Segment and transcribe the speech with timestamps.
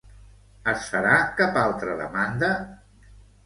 [0.73, 2.53] Es farà cap altra demanda?